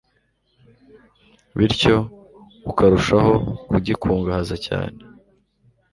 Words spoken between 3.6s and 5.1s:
kugikungahaza cyane